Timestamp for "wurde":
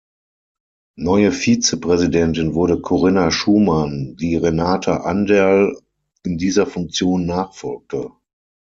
2.55-2.81